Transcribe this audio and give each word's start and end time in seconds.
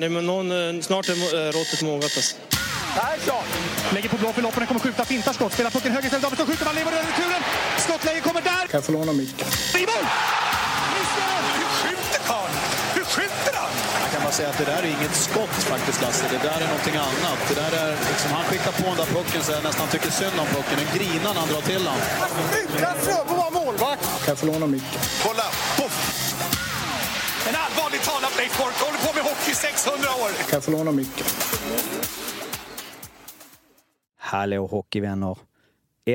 Nej, 0.00 0.08
men 0.08 0.26
någon, 0.26 0.76
eh, 0.76 0.82
snart 0.82 1.08
är 1.08 1.12
eh, 1.12 1.52
råttet 1.52 1.82
mogat 1.82 2.12
alltså. 2.16 2.36
Persson! 2.96 3.44
Lägger 3.94 4.08
på 4.08 4.16
blå 4.16 4.32
för 4.32 4.42
loppen, 4.42 4.66
kommer 4.66 4.80
skjuta, 4.80 5.04
fintar 5.04 5.32
skott, 5.32 5.52
spelar 5.52 5.70
pucken 5.70 5.92
höger 5.92 6.06
istället, 6.06 6.22
Davidsson 6.22 6.46
skjuter, 6.46 6.64
man 6.64 6.74
lever 6.74 6.92
över 6.92 7.06
returen! 7.12 7.42
Skottläge 7.78 8.20
kommer 8.20 8.40
där! 8.40 8.64
Kan 8.70 8.78
jag 8.80 8.84
få 8.84 8.92
låna 8.92 9.12
micken? 9.12 9.48
I 9.82 9.84
mål! 9.90 10.04
Hur 11.58 11.68
skjuter 11.80 12.20
karln? 12.30 12.54
Hur 12.96 13.04
skjuter 13.14 13.54
han? 13.60 13.70
Jag 14.02 14.10
kan 14.12 14.22
bara 14.22 14.32
säga 14.32 14.48
att 14.48 14.58
det 14.58 14.68
där 14.72 14.82
är 14.86 14.90
inget 14.98 15.16
skott 15.26 15.56
faktiskt, 15.72 16.02
Lasse. 16.02 16.24
Det 16.30 16.42
där 16.48 16.60
är 16.64 16.68
någonting 16.74 16.96
annat. 17.08 17.38
Det 17.48 17.56
där 17.62 17.72
är, 17.82 17.90
liksom, 18.10 18.30
han 18.38 18.44
skickar 18.44 18.72
på 18.80 18.86
den 18.92 18.96
där 19.02 19.10
pucken 19.16 19.42
så 19.44 19.52
jag 19.52 19.64
nästan 19.64 19.88
tycker 19.88 20.10
synd 20.10 20.36
om 20.42 20.46
pucken. 20.56 20.76
Den 20.82 20.90
grinar 20.96 21.32
när 21.34 21.40
han 21.44 21.48
drar 21.52 21.64
till 21.72 21.84
den. 21.88 21.98
Utan 22.76 22.94
Fröbo 23.04 23.34
var 23.42 23.50
målvakt! 23.50 24.02
Kan 24.24 24.28
jag 24.32 24.38
få 24.38 24.46
låna 24.46 24.66
micken? 24.66 25.00
Kolla! 25.24 25.46
Poff! 25.78 25.96
En 27.48 27.56
allvarligt 27.64 28.04
talad 28.08 28.32
Blake 28.36 28.54
Bork 28.60 28.76
håller 28.86 29.00
på 29.06 29.10
med 29.18 29.24
hockey 29.30 29.49
600 29.84 30.08
år! 30.08 30.28
Kan 30.38 30.56
jag 30.56 30.64
få 30.64 30.70
låna 30.70 30.92
micken? 30.92 31.26
Hallå 34.18 34.66
hockeyvänner! 34.66 35.38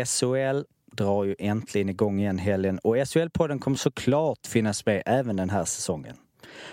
SHL 0.05 0.63
drar 0.91 1.23
ju 1.23 1.35
äntligen 1.39 1.89
igång 1.89 2.20
igen 2.20 2.37
helgen 2.37 2.79
och 2.83 2.97
SHL-podden 2.97 3.59
kommer 3.59 3.77
såklart 3.77 4.47
finnas 4.47 4.85
med 4.85 5.03
även 5.05 5.35
den 5.35 5.49
här 5.49 5.65
säsongen. 5.65 6.15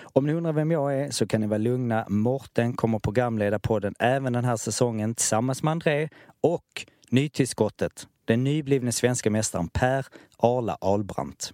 Om 0.01 0.25
ni 0.25 0.33
undrar 0.33 0.53
vem 0.53 0.71
jag 0.71 0.95
är 0.99 1.11
så 1.11 1.27
kan 1.27 1.41
ni 1.41 1.47
vara 1.47 1.57
lugna. 1.57 2.05
Morten 2.09 2.73
kommer 2.73 2.99
programleda 2.99 3.59
podden 3.59 3.93
även 3.99 4.33
den 4.33 4.45
här 4.45 4.57
säsongen 4.57 5.15
tillsammans 5.15 5.63
med 5.63 5.71
André 5.71 6.09
och 6.41 6.85
nytillskottet, 7.09 8.07
den 8.25 8.43
nyblivne 8.43 8.91
svenska 8.91 9.29
mästaren 9.29 9.67
Per 9.67 10.05
Arla 10.37 10.77
Albrandt. 10.81 11.53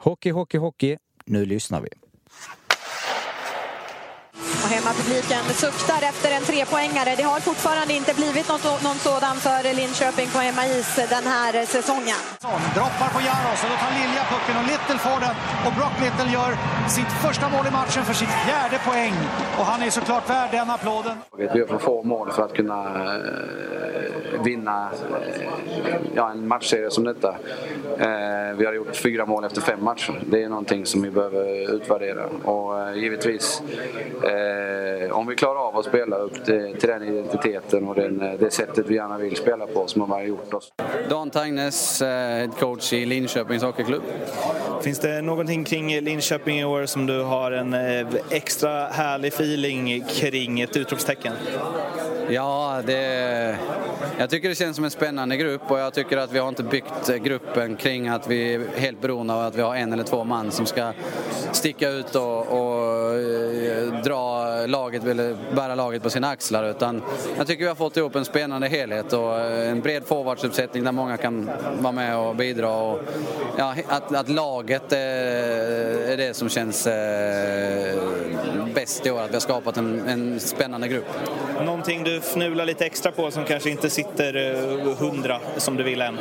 Hockey, 0.00 0.30
hockey, 0.30 0.58
hockey. 0.58 0.96
Nu 1.26 1.46
lyssnar 1.46 1.80
vi. 1.80 1.88
Och 4.62 4.70
hemmapubliken 4.74 5.44
suktar 5.64 6.00
efter 6.10 6.30
en 6.36 6.42
trepoängare. 6.50 7.10
Det 7.20 7.26
har 7.32 7.40
fortfarande 7.50 7.92
inte 8.00 8.12
blivit 8.20 8.48
något, 8.48 8.82
någon 8.88 8.98
sådan 9.08 9.36
för 9.46 9.62
Linköping 9.80 10.28
på 10.34 10.38
hemmais 10.46 10.88
den 11.16 11.24
här 11.34 11.52
säsongen. 11.76 12.20
Droppar 12.76 13.08
på 13.16 13.20
Jaros 13.28 13.60
och 13.64 13.70
då 13.72 13.76
tar 13.82 13.92
Lilja 14.00 14.22
pucken 14.32 14.54
och 14.60 14.66
Little 14.72 14.98
får 15.06 15.20
den. 15.26 15.34
Och 15.66 15.72
Brock 15.78 15.96
Little 16.04 16.28
gör 16.36 16.52
sitt 16.96 17.12
första 17.26 17.46
mål 17.54 17.64
i 17.70 17.72
matchen 17.80 18.02
för 18.08 18.16
sitt 18.22 18.34
fjärde 18.44 18.78
poäng. 18.88 19.14
Och 19.58 19.66
han 19.70 19.82
är 19.86 19.90
såklart 19.98 20.30
värd 20.30 20.50
den 20.58 20.70
applåden. 20.76 21.16
Vi 21.38 21.44
har 21.48 21.66
för 21.66 21.78
få 21.78 22.02
mål 22.02 22.28
för 22.36 22.42
att 22.46 22.54
kunna 22.58 22.78
eh, 23.04 23.67
vinna 24.44 24.90
eh, 25.10 25.48
ja, 26.14 26.30
en 26.30 26.48
matchserie 26.48 26.90
som 26.90 27.04
detta. 27.04 27.36
Eh, 27.98 28.56
vi 28.56 28.66
har 28.66 28.72
gjort 28.72 28.96
fyra 28.96 29.26
mål 29.26 29.44
efter 29.44 29.60
fem 29.60 29.84
matcher. 29.84 30.20
Det 30.26 30.42
är 30.42 30.48
någonting 30.48 30.86
som 30.86 31.02
vi 31.02 31.10
behöver 31.10 31.74
utvärdera. 31.74 32.26
Och 32.44 32.80
eh, 32.80 32.94
givetvis, 32.94 33.62
om 35.10 35.26
vi 35.26 35.34
klarar 35.36 35.68
av 35.68 35.76
att 35.76 35.84
spela 35.84 36.16
upp 36.16 36.44
till, 36.44 36.76
till 36.80 36.88
den 36.88 37.02
identiteten 37.02 37.88
och 37.88 37.94
den, 37.94 38.18
det 38.18 38.50
sättet 38.50 38.86
vi 38.88 38.94
gärna 38.94 39.18
vill 39.18 39.36
spela 39.36 39.66
på 39.66 39.86
som 39.86 40.10
har 40.10 40.22
gjort 40.22 40.54
oss. 40.54 40.72
Dan 41.08 41.30
Tagnes, 41.30 42.00
head 42.00 42.50
coach 42.58 42.92
i 42.92 43.06
Linköpings 43.06 43.62
Hockeyklubb. 43.62 44.02
Finns 44.82 44.98
det 44.98 45.22
någonting 45.22 45.64
kring 45.64 46.00
Linköping 46.00 46.58
i 46.58 46.64
år 46.64 46.86
som 46.86 47.06
du 47.06 47.22
har 47.22 47.52
en 47.52 47.76
extra 48.30 48.86
härlig 48.86 49.28
feeling 49.28 50.04
kring, 50.08 50.60
ett 50.60 50.76
utropstecken? 50.76 51.32
Ja, 52.30 52.82
det, 52.86 53.58
jag 54.18 54.30
tycker 54.30 54.48
det 54.48 54.54
känns 54.54 54.76
som 54.76 54.84
en 54.84 54.90
spännande 54.90 55.36
grupp 55.36 55.70
och 55.70 55.78
jag 55.78 55.94
tycker 55.94 56.16
att 56.16 56.32
vi 56.32 56.38
har 56.38 56.48
inte 56.48 56.62
byggt 56.62 57.22
gruppen 57.22 57.76
kring 57.76 58.08
att 58.08 58.28
vi 58.28 58.54
är 58.54 58.62
helt 58.76 59.00
beroende 59.00 59.34
av 59.34 59.40
att 59.40 59.54
vi 59.54 59.62
har 59.62 59.76
en 59.76 59.92
eller 59.92 60.04
två 60.04 60.24
man 60.24 60.50
som 60.50 60.66
ska 60.66 60.92
sticka 61.52 61.88
ut 61.88 62.14
och, 62.14 62.46
och 62.46 63.14
eh, 63.14 64.02
dra 64.04 64.46
laget, 64.66 65.04
eller 65.04 65.36
bära 65.54 65.74
laget 65.74 66.02
på 66.02 66.10
sina 66.10 66.28
axlar. 66.28 66.70
Utan 66.70 67.02
jag 67.36 67.46
tycker 67.46 67.62
vi 67.62 67.68
har 67.68 67.74
fått 67.74 67.96
ihop 67.96 68.16
en 68.16 68.24
spännande 68.24 68.68
helhet 68.68 69.12
och 69.12 69.40
eh, 69.40 69.70
en 69.70 69.80
bred 69.80 70.04
forwardsuppsättning 70.06 70.84
där 70.84 70.92
många 70.92 71.16
kan 71.16 71.50
vara 71.80 71.92
med 71.92 72.18
och 72.18 72.36
bidra. 72.36 72.70
Och, 72.70 73.00
ja, 73.56 73.74
att, 73.88 74.14
att 74.14 74.28
laget 74.28 74.92
är, 74.92 74.98
är 76.08 76.16
det 76.16 76.36
som 76.36 76.48
känns 76.48 76.86
eh, 76.86 77.98
bäst 78.80 79.06
i 79.06 79.10
år, 79.10 79.20
att 79.20 79.30
vi 79.30 79.34
har 79.34 79.40
skapat 79.40 79.76
en, 79.76 80.08
en 80.08 80.40
spännande 80.40 80.88
grupp. 80.88 81.06
Någonting 81.64 82.04
du 82.04 82.20
fnular 82.20 82.64
lite 82.64 82.86
extra 82.86 83.12
på 83.12 83.30
som 83.30 83.44
kanske 83.44 83.70
inte 83.70 83.90
sitter 83.90 84.34
eh, 84.34 84.96
hundra 84.96 85.40
som 85.56 85.76
du 85.76 85.82
vill 85.82 86.02
än? 86.02 86.18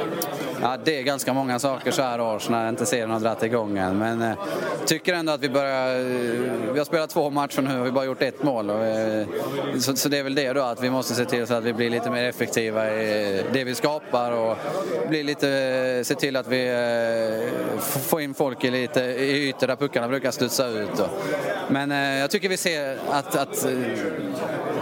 Ja, 0.62 0.78
det 0.84 1.00
är 1.00 1.04
ganska 1.04 1.34
många 1.34 1.60
saker 1.60 1.92
så 1.92 2.02
här 2.02 2.22
års 2.22 2.50
när 2.50 2.70
inte 2.70 2.86
serien 2.86 3.10
har 3.10 3.20
dragit 3.20 3.44
igång 3.44 3.78
än. 3.78 3.98
Men 3.98 4.22
eh, 4.22 4.38
tycker 4.86 5.14
ändå 5.14 5.32
att 5.32 5.42
vi 5.42 5.50
börjar... 5.50 5.96
Eh, 5.96 6.04
vi 6.74 6.80
har 6.80 6.86
spelat 6.86 7.10
två 7.10 7.30
matcher 7.30 7.62
nu 7.62 7.80
och 7.80 7.86
vi 7.86 7.92
bara 7.92 8.06
gjort 8.06 8.22
ett 8.22 8.44
mål. 8.44 8.70
Och, 8.70 8.86
eh, 8.86 9.28
så, 9.80 9.96
så, 9.96 10.10
det 10.10 10.18
är 10.18 10.24
väl 10.24 10.36
det 10.36 10.54
då, 10.54 10.62
att 10.62 10.84
vi 10.84 10.90
måste 10.90 11.14
se 11.14 11.26
till 11.26 11.48
så 11.48 11.54
att 11.54 11.64
vi 11.64 11.74
blir 11.74 11.90
lite 11.90 12.10
mer 12.10 12.24
effektiva 12.24 12.94
i 12.94 13.44
det 13.54 13.64
vi 13.64 13.76
skapar 13.76 14.32
och 14.32 14.58
blir 15.10 15.24
lite, 15.24 16.02
se 16.06 16.16
till 16.16 16.36
att 16.36 16.48
vi 16.48 16.68
eh, 16.68 17.80
får 17.80 18.22
in 18.22 18.34
folk 18.34 18.64
i, 18.64 18.72
lite, 18.72 19.02
i 19.02 19.50
ytor 19.50 19.68
där 19.68 19.76
puckarna 19.76 20.08
brukar 20.08 20.32
studsa 20.32 20.68
ut. 20.68 21.00
Och. 21.00 21.10
Men 21.70 21.92
eh, 21.92 22.20
jag 22.20 22.32
tycker 22.32 22.47
vi 22.48 22.58
ser 22.58 22.98
att, 23.12 23.36
att 23.36 23.66
eh, 23.66 23.72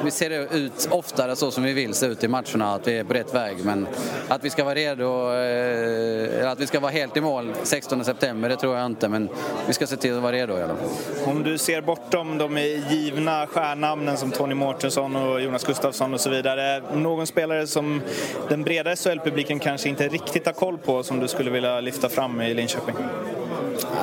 vi 0.03 0.11
ser 0.11 0.29
det 0.29 0.55
ut 0.57 0.87
oftare 0.91 1.35
så 1.35 1.51
som 1.51 1.63
vi 1.63 1.73
vill 1.73 1.93
se 1.93 2.05
ut 2.05 2.23
i 2.23 2.27
matcherna, 2.27 2.73
att 2.73 2.87
vi 2.87 2.97
är 2.97 3.03
på 3.03 3.13
rätt 3.13 3.33
väg. 3.33 3.57
Men 3.63 3.87
att 4.27 4.43
vi 4.43 4.49
ska 4.49 4.63
vara 4.63 4.75
redo, 4.75 5.33
eh, 5.33 6.51
att 6.51 6.59
vi 6.59 6.67
ska 6.67 6.79
vara 6.79 6.91
helt 6.91 7.17
i 7.17 7.21
mål 7.21 7.53
16 7.63 8.05
september, 8.05 8.49
det 8.49 8.55
tror 8.55 8.77
jag 8.77 8.85
inte. 8.85 9.07
Men 9.07 9.29
vi 9.67 9.73
ska 9.73 9.87
se 9.87 9.95
till 9.97 10.15
att 10.15 10.21
vara 10.21 10.31
redo 10.31 10.57
i 10.57 10.63
alla 10.63 10.75
fall. 10.75 10.89
Om 11.25 11.43
du 11.43 11.57
ser 11.57 11.81
bortom 11.81 12.37
de 12.37 12.57
givna 12.89 13.47
stjärnnamnen 13.47 14.17
som 14.17 14.31
Tony 14.31 14.55
Mårtensson 14.55 15.15
och 15.15 15.41
Jonas 15.41 15.63
Gustafsson 15.63 16.13
och 16.13 16.21
så 16.21 16.29
vidare. 16.29 16.81
Någon 16.93 17.27
spelare 17.27 17.67
som 17.67 18.01
den 18.49 18.63
breda 18.63 18.95
SHL-publiken 18.95 19.59
kanske 19.59 19.89
inte 19.89 20.07
riktigt 20.07 20.45
har 20.45 20.53
koll 20.53 20.77
på 20.77 21.03
som 21.03 21.19
du 21.19 21.27
skulle 21.27 21.51
vilja 21.51 21.79
lyfta 21.79 22.09
fram 22.09 22.41
i 22.41 22.53
Linköping? 22.53 22.95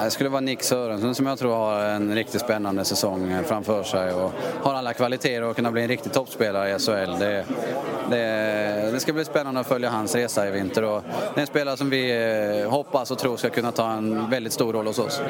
Det 0.05 0.11
skulle 0.11 0.29
vara 0.29 0.41
Nick 0.41 0.63
Sörensen 0.63 1.15
som 1.15 1.27
jag 1.27 1.39
tror 1.39 1.55
har 1.55 1.85
en 1.85 2.15
riktigt 2.15 2.41
spännande 2.41 2.85
säsong 2.85 3.37
framför 3.47 3.83
sig 3.83 4.13
och 4.15 4.33
har 4.63 4.75
alla 4.75 4.93
kvaliteter 4.93 5.43
att 5.43 5.57
kunna 5.57 5.73
bli 5.73 5.83
en 5.83 5.89
riktig 5.89 6.13
toppspelare 6.13 6.71
i 6.71 6.79
SHL. 6.79 7.19
Det, 7.19 7.45
det, 8.11 8.91
det, 8.93 9.01
ska 9.01 9.13
bli 9.13 9.25
spännande 9.25 9.61
att 9.61 9.67
följa 9.67 9.91
hans 9.91 10.15
resa 10.15 10.49
i 10.49 10.51
vinter 10.51 10.85
och 10.85 11.03
det 11.35 11.39
är 11.39 11.41
en 11.41 11.47
spelare 11.47 11.77
som 11.77 11.91
vi 11.91 12.11
eh, 12.63 12.71
hoppas 12.71 13.11
och 13.11 13.19
tror 13.19 13.37
ska 13.37 13.51
kunna 13.51 13.73
ta 13.73 13.91
en 13.91 14.31
väldigt 14.31 14.53
stor 14.53 14.73
roll 14.73 14.87
hos 14.87 14.99
oss. 14.99 15.21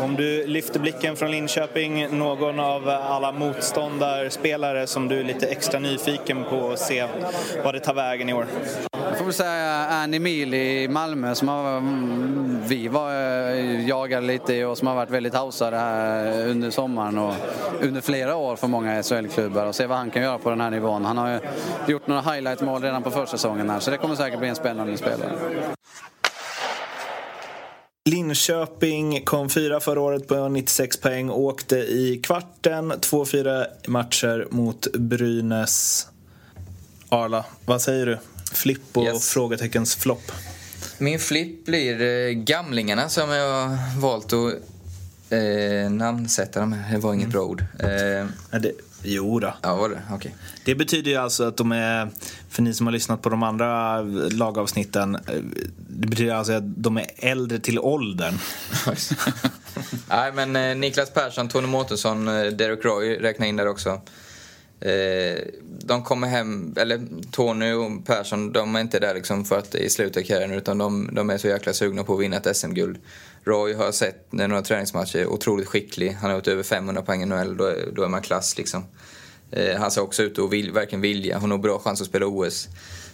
Om 0.00 0.14
du 0.14 0.46
lyfter 0.46 0.80
blicken 0.80 1.16
från 1.16 1.30
Linköping, 1.30 2.18
någon 2.18 2.60
av 2.60 2.88
alla 2.88 3.32
motståndarspelare 3.32 4.86
som 4.86 5.08
du 5.08 5.20
är 5.20 5.24
lite 5.24 5.46
extra 5.46 5.80
nyfiken 5.80 6.44
på 6.50 6.70
att 6.70 6.78
se 6.78 7.06
vad 7.64 7.74
det 7.74 7.80
tar 7.80 7.94
vägen 7.94 8.28
i 8.28 8.34
år? 8.34 8.46
Jag 9.08 9.18
får 9.18 9.24
väl 9.24 9.34
säga 9.34 9.86
Annie 9.90 10.18
Mil 10.18 10.54
i 10.54 10.88
Malmö 10.88 11.34
som 11.34 11.48
har, 11.48 11.82
vi 12.68 12.88
var 12.88 13.12
jagade 13.88 14.26
lite 14.26 14.54
i 14.54 14.64
och 14.64 14.78
som 14.78 14.88
har 14.88 14.94
varit 14.94 15.10
väldigt 15.10 15.34
hausade 15.34 15.76
här 15.76 16.48
under 16.48 16.70
sommaren 16.70 17.18
och 17.18 17.34
under 17.80 18.00
flera 18.00 18.36
år 18.36 18.56
för 18.56 18.68
många 18.68 19.02
SHL-klubbar 19.02 19.66
och 19.66 19.74
se 19.74 19.86
vad 19.86 19.98
han 19.98 20.10
kan 20.10 20.22
göra 20.22 20.38
på 20.38 20.50
den 20.50 20.60
här 20.60 20.70
nivån. 20.70 21.04
Han 21.04 21.18
har 21.18 21.40
gjort 21.86 22.05
några 22.06 22.20
highlight-mål 22.20 22.82
redan 22.82 23.02
på 23.02 23.10
försäsongen 23.10 23.70
här 23.70 23.80
så 23.80 23.90
det 23.90 23.96
kommer 23.96 24.16
säkert 24.16 24.38
bli 24.38 24.48
en 24.48 24.56
spännande 24.56 24.96
spelare. 24.96 25.32
Linköping 28.04 29.24
kom 29.24 29.48
fyra 29.50 29.80
förra 29.80 30.00
året 30.00 30.28
på 30.28 30.48
96 30.48 30.96
poäng. 31.00 31.30
Åkte 31.30 31.76
i 31.76 32.20
kvarten, 32.22 32.92
2-4 32.92 33.66
matcher 33.86 34.46
mot 34.50 34.92
Brynäs. 34.92 36.06
Arla, 37.08 37.44
vad 37.64 37.82
säger 37.82 38.06
du? 38.06 38.18
Flipp 38.52 38.96
och 38.96 39.04
Yes. 39.04 39.30
frågeteckens 39.30 39.94
flopp. 39.96 40.32
Min 40.98 41.18
flipp 41.18 41.64
blir 41.64 42.02
eh, 42.02 42.30
Gamlingarna 42.32 43.08
som 43.08 43.30
jag 43.30 43.78
valt 44.00 44.32
att 44.32 44.52
eh, 45.32 45.90
namnsätta 45.90 46.60
dem. 46.60 46.76
Det 46.92 46.98
var 46.98 47.14
inget 47.14 47.28
bra 47.28 47.42
ord. 47.42 47.64
Eh, 47.80 48.26
det, 48.60 48.72
jo 49.02 49.40
då. 49.40 49.54
ja, 49.62 49.76
var 49.76 49.88
det? 49.88 50.02
Okej. 50.10 50.34
Det 50.64 50.74
betyder 50.74 51.10
ju 51.10 51.16
alltså 51.16 51.44
att 51.44 51.56
de 51.56 51.72
är, 51.72 52.08
för 52.50 52.62
ni 52.62 52.74
som 52.74 52.86
har 52.86 52.92
lyssnat 52.92 53.22
på 53.22 53.28
de 53.28 53.42
andra 53.42 54.00
lagavsnitten, 54.30 55.14
eh, 55.14 55.20
det 55.88 56.06
betyder 56.06 56.34
alltså 56.34 56.52
att 56.52 56.82
de 56.82 56.96
är 56.96 57.06
äldre 57.16 57.58
till 57.58 57.78
åldern. 57.78 58.34
Nej, 60.08 60.32
men 60.32 60.56
eh, 60.56 60.76
Niklas 60.76 61.10
Persson, 61.10 61.48
Tony 61.48 61.66
Mårtensson, 61.66 62.28
eh, 62.28 62.44
Derek 62.44 62.84
Roy 62.84 63.16
räknar 63.16 63.46
in 63.46 63.56
där 63.56 63.68
också. 63.68 64.00
Eh, 64.80 65.42
de 65.62 66.02
kommer 66.02 66.28
hem, 66.28 66.74
eller 66.76 67.00
Tony 67.30 67.72
och 67.72 68.06
Persson, 68.06 68.52
de 68.52 68.76
är 68.76 68.80
inte 68.80 68.98
där 68.98 69.14
liksom 69.14 69.44
för 69.44 69.58
att 69.58 69.70
det 69.70 69.78
är 69.78 69.82
i 69.82 69.90
slutet 69.90 70.22
av 70.22 70.26
karriären 70.26 70.52
utan 70.52 70.78
de, 70.78 71.10
de 71.12 71.30
är 71.30 71.38
så 71.38 71.48
jäkla 71.48 71.72
sugna 71.72 72.04
på 72.04 72.14
att 72.14 72.20
vinna 72.20 72.36
ett 72.36 72.56
SM-guld. 72.56 72.98
Roy 73.44 73.74
har 73.74 73.84
jag 73.84 73.94
sett 73.94 74.26
i 74.32 74.36
några 74.36 74.62
träningsmatcher, 74.62 75.26
otroligt 75.26 75.68
skicklig. 75.68 76.16
Han 76.20 76.30
har 76.30 76.36
gjort 76.36 76.48
över 76.48 76.62
500 76.62 77.02
poäng 77.02 77.22
i 77.22 77.26
NHL, 77.26 77.56
då 77.56 77.64
är, 77.64 77.90
då 77.92 78.02
är 78.02 78.08
man 78.08 78.22
klass 78.22 78.58
liksom. 78.58 78.84
Eh, 79.50 79.76
han 79.78 79.90
ser 79.90 80.02
också 80.02 80.22
ut 80.22 80.38
att 80.38 80.52
vill, 80.52 80.72
verkligen 80.72 81.00
vilja, 81.00 81.38
har 81.38 81.48
nog 81.48 81.62
bra 81.62 81.78
chans 81.78 82.00
att 82.00 82.06
spela 82.06 82.26
OS. 82.26 82.68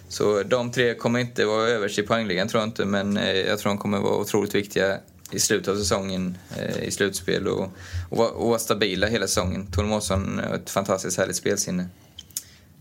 Så 0.07 0.43
de 0.43 0.71
tre 0.71 0.95
kommer 0.95 1.19
inte 1.19 1.45
vara 1.45 1.67
överst 1.67 1.99
i 1.99 2.03
poängligan 2.03 2.47
tror 2.47 2.61
jag 2.61 2.67
inte, 2.67 2.85
men 2.85 3.17
eh, 3.17 3.37
jag 3.37 3.59
tror 3.59 3.69
de 3.69 3.77
kommer 3.77 3.99
vara 3.99 4.17
otroligt 4.17 4.55
viktiga 4.55 4.97
i 5.33 5.39
slutet 5.39 5.67
av 5.67 5.75
säsongen 5.75 6.37
eh, 6.57 6.83
i 6.83 6.91
slutspel 6.91 7.47
och, 7.47 7.69
och, 8.09 8.17
vara, 8.17 8.29
och 8.29 8.49
var 8.49 8.57
stabila 8.57 9.07
hela 9.07 9.27
säsongen. 9.27 9.67
Tony 9.71 9.87
Månsson 9.87 10.41
har 10.43 10.53
eh, 10.53 10.61
ett 10.61 10.69
fantastiskt 10.69 11.17
härligt 11.17 11.35
spelsinne 11.35 11.87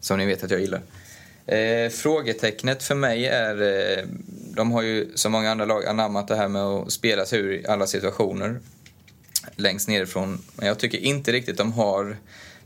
som 0.00 0.18
ni 0.18 0.26
vet 0.26 0.44
att 0.44 0.50
jag 0.50 0.60
gillar. 0.60 0.82
Eh, 1.46 1.90
frågetecknet 1.90 2.82
för 2.82 2.94
mig 2.94 3.26
är, 3.26 3.62
eh, 3.62 4.04
de 4.54 4.72
har 4.72 4.82
ju 4.82 5.12
som 5.14 5.32
många 5.32 5.50
andra 5.50 5.64
lag 5.64 5.86
anammat 5.86 6.28
det 6.28 6.36
här 6.36 6.48
med 6.48 6.62
att 6.62 6.92
spela 6.92 7.26
sig 7.26 7.38
ur 7.38 7.52
i 7.52 7.66
alla 7.66 7.86
situationer 7.86 8.60
längst 9.56 9.88
nerifrån. 9.88 10.42
Men 10.56 10.68
jag 10.68 10.78
tycker 10.78 10.98
inte 10.98 11.32
riktigt 11.32 11.58
de 11.58 11.72
har 11.72 12.16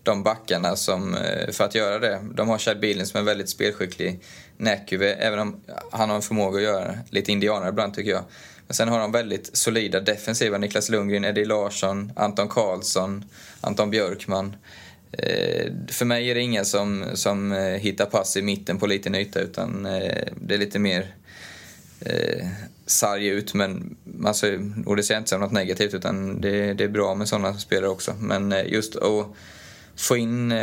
de 0.02 0.22
backarna 0.22 0.76
som, 0.76 1.14
eh, 1.14 1.50
för 1.50 1.64
att 1.64 1.74
göra 1.74 1.98
det. 1.98 2.20
De 2.34 2.48
har 2.48 2.58
Chad 2.58 2.80
Billings 2.80 3.10
som 3.10 3.20
är 3.20 3.24
väldigt 3.24 3.48
spelskicklig. 3.48 4.20
Näkyve, 4.56 5.14
även 5.14 5.38
om 5.38 5.60
han 5.90 6.08
har 6.08 6.16
en 6.16 6.22
förmåga 6.22 6.58
att 6.58 6.64
göra 6.64 6.94
lite 7.10 7.32
indianare 7.32 7.68
ibland 7.68 7.94
tycker 7.94 8.10
jag. 8.10 8.24
Men 8.66 8.74
sen 8.74 8.88
har 8.88 8.98
de 8.98 9.12
väldigt 9.12 9.56
solida 9.56 10.00
defensiva. 10.00 10.58
Niklas 10.58 10.88
Lundgren, 10.88 11.24
Eddie 11.24 11.44
Larsson, 11.44 12.12
Anton 12.16 12.48
Karlsson, 12.48 13.24
Anton 13.60 13.90
Björkman. 13.90 14.56
Eh, 15.12 15.72
för 15.88 16.04
mig 16.04 16.30
är 16.30 16.34
det 16.34 16.40
ingen 16.40 16.64
som, 16.64 17.04
som 17.14 17.52
eh, 17.52 17.58
hittar 17.58 18.06
pass 18.06 18.36
i 18.36 18.42
mitten 18.42 18.78
på 18.78 18.86
liten 18.86 19.14
yta 19.14 19.40
utan 19.40 19.86
eh, 19.86 20.24
det 20.40 20.54
är 20.54 20.58
lite 20.58 20.78
mer 20.78 21.14
eh, 22.00 22.46
sarg 22.86 23.26
ut. 23.26 23.54
Men, 23.54 23.96
alltså, 24.24 24.46
och 24.86 24.96
det 24.96 25.02
ser 25.02 25.14
jag 25.14 25.20
inte 25.20 25.30
som 25.30 25.40
något 25.40 25.52
negativt 25.52 25.94
utan 25.94 26.40
det, 26.40 26.74
det 26.74 26.84
är 26.84 26.88
bra 26.88 27.14
med 27.14 27.28
sådana 27.28 27.58
spelare 27.58 27.90
också. 27.90 28.14
Men 28.20 28.54
just 28.66 28.96
att 28.96 29.26
få 29.96 30.16
in... 30.16 30.54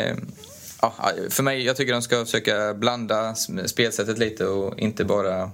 Ja, 0.82 1.12
för 1.30 1.44
mig, 1.44 1.66
jag 1.66 1.76
tycker 1.76 1.94
de 1.94 2.02
ska 2.02 2.26
försöka 2.26 2.74
blanda 2.74 3.36
spelsättet 3.66 4.18
lite 4.18 4.46
och 4.46 4.80
inte 4.80 5.06
bara, 5.06 5.52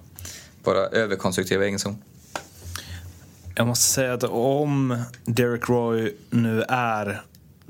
bara 0.64 0.88
överkonstruktiva 0.88 1.66
egen 1.66 1.80
zon. 1.80 1.98
Jag 3.60 3.68
måste 3.68 3.86
säga 3.86 4.14
att 4.14 4.24
om 4.24 5.04
Derek 5.26 5.70
Roy 5.70 6.16
nu 6.30 6.64
är 6.70 7.22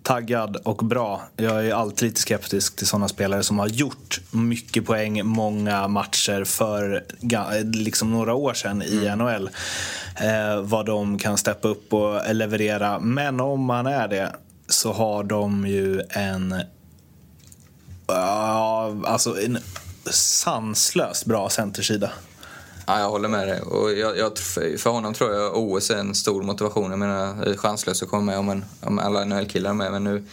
taggad 0.04 0.56
och 0.56 0.86
bra. 0.86 1.22
Jag 1.36 1.68
är 1.68 1.74
alltid 1.74 2.08
lite 2.08 2.22
skeptisk 2.22 2.76
till 2.76 2.88
sådana 2.88 3.08
spelare 3.08 3.44
som 3.44 3.60
har 3.60 3.68
gjort 3.68 4.22
mycket 4.32 4.86
poäng 4.86 5.26
många 5.26 5.88
matcher 5.88 6.44
för 6.44 7.04
liksom 7.64 8.12
några 8.12 8.34
år 8.34 8.54
sedan 8.54 8.82
i 8.82 9.16
NHL. 9.16 9.50
Eh, 10.22 10.62
vad 10.62 10.86
de 10.86 11.18
kan 11.18 11.38
steppa 11.38 11.68
upp 11.68 11.94
och 11.94 12.36
leverera. 12.36 13.00
Men 13.00 13.40
om 13.40 13.64
man 13.64 13.88
är 13.88 14.08
det 14.08 14.36
så 14.68 14.94
har 14.94 15.24
de 15.24 15.68
ju 15.68 16.02
en 16.10 16.56
Ja, 18.08 18.96
alltså 19.06 19.42
en 19.42 19.58
sanslöst 20.12 21.26
bra 21.26 21.50
centersida. 21.50 22.12
Ja, 22.90 23.00
jag 23.00 23.10
håller 23.10 23.30
med 23.30 23.48
dig. 23.48 23.62
Och 23.62 23.92
jag, 23.92 24.18
jag, 24.18 24.38
för 24.78 24.90
honom 24.90 25.14
tror 25.14 25.34
jag 25.34 25.58
OS 25.58 25.92
är 25.92 25.98
en 25.98 26.16
stor 26.16 26.44
motivation. 26.44 26.90
Jag 26.90 27.00
menar, 27.00 27.46
det 27.46 27.52
är 27.52 27.58
chanslöst 27.58 28.04
att 28.04 28.10
komma 28.10 28.24
med 28.24 28.38
om, 28.38 28.50
en, 28.50 28.66
om 28.82 29.00
alla 29.00 29.26
NHL-killar 29.26 29.70
är 29.70 29.74
med. 29.74 29.92
Men 29.92 30.04
nu 30.04 30.24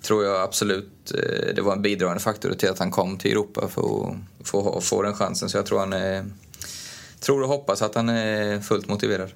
tror 0.00 0.24
jag 0.24 0.42
absolut 0.42 1.12
eh, 1.14 1.54
det 1.54 1.62
var 1.62 1.72
en 1.72 1.82
bidragande 1.82 2.22
faktor 2.22 2.52
till 2.52 2.70
att 2.70 2.78
han 2.78 2.90
kom 2.90 3.18
till 3.18 3.30
Europa 3.30 3.68
för 3.68 3.80
att 3.82 4.48
få, 4.48 4.80
få 4.80 5.02
den 5.02 5.14
chansen. 5.14 5.48
Så 5.48 5.58
jag 5.58 5.66
tror 5.66 5.78
han 5.78 5.92
är, 5.92 6.24
tror 7.20 7.42
och 7.42 7.48
hoppas 7.48 7.82
att 7.82 7.94
han 7.94 8.08
är 8.08 8.60
fullt 8.60 8.88
motiverad. 8.88 9.30